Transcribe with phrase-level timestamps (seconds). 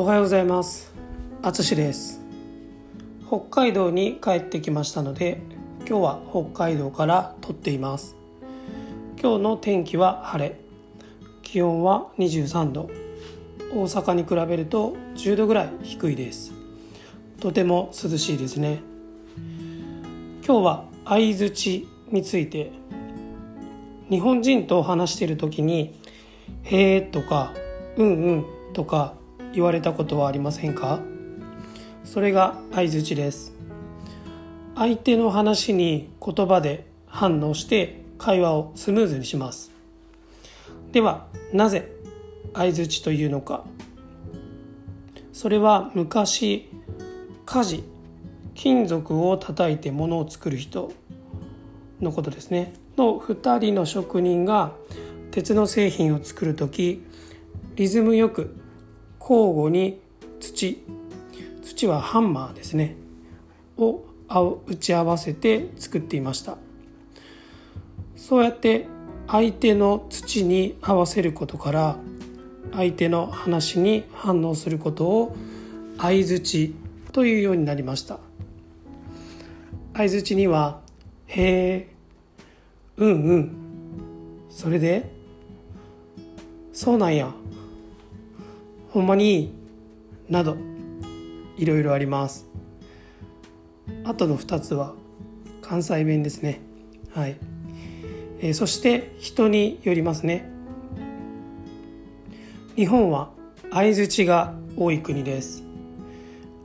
[0.00, 0.94] おはようございます。
[1.42, 2.22] あつしです。
[3.28, 5.42] 北海道に帰ってきましたので
[5.80, 8.16] 今日は北海道から撮っています。
[9.20, 10.58] 今日の天気は晴れ。
[11.42, 12.88] 気温は23度。
[13.74, 16.54] 大阪に比べると10度ぐらい低いです。
[17.38, 18.80] とても涼しいですね。
[20.46, 22.72] 今日は相づちについて
[24.08, 25.94] 日本人と話している時に
[26.64, 27.52] 「へえ」とか
[27.98, 29.19] 「うんうん」とか
[29.52, 31.00] 言われたことはありませんか？
[32.04, 33.52] それが相づちです。
[34.74, 39.70] 相手の話に言葉で反応して会話をスムーズにします。
[40.92, 41.90] ではなぜ
[42.54, 43.64] 相づちというのか？
[45.32, 46.68] それは昔
[47.46, 47.84] 火事
[48.54, 50.92] 金属を叩いて物を作る人
[52.00, 52.74] のことですね。
[52.96, 54.72] の2人の職人が
[55.30, 57.02] 鉄の製品を作る時
[57.76, 58.59] リズムよく
[59.30, 60.00] 交互に
[60.40, 60.82] 土。
[61.62, 62.96] 土はハンマーですね。
[63.78, 64.02] を
[64.66, 66.58] 打ち合わせて作っていました。
[68.16, 68.88] そうやって
[69.28, 71.96] 相手の土に合わせることから
[72.72, 75.36] 相手の話に反応することを
[75.98, 76.74] 相づち
[77.12, 78.18] というようになりました。
[79.94, 80.80] 相づちには
[81.28, 81.88] 「へえ
[82.96, 83.52] うんうん。
[84.50, 85.08] それで
[86.72, 87.39] そうなんや。
[88.90, 89.52] ほんまに
[90.28, 90.56] など
[91.56, 92.48] いろいろあります。
[94.04, 94.94] あとの2つは
[95.62, 96.60] 関西弁ですね。
[97.14, 97.36] はい、
[98.40, 100.48] えー、そして人によりますね。
[102.74, 103.30] 日本は
[103.70, 105.62] 相づちが多い国です。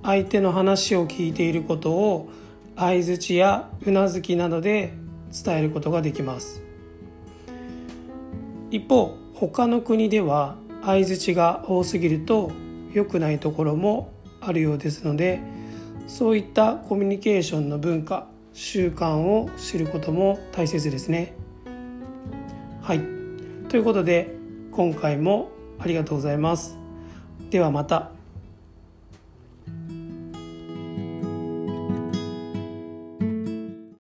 [0.02, 2.30] 相手の話を聞いていることを
[2.76, 4.94] 相づちやうなずきなどで
[5.31, 6.64] 伝えることができます。
[8.72, 12.51] 一方他の国では相づちが多すぎると
[12.94, 15.41] 良くないところもあるようですので
[16.07, 21.34] そういったコミュニケーションの文化習慣を知ることも大切ですね。
[22.81, 23.00] はい
[23.68, 24.35] ということで
[24.72, 26.78] 今回もありがとうございます。
[27.50, 28.15] ではまた。